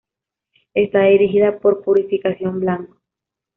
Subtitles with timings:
[0.73, 2.97] Está dirigida por Purificación Blanco.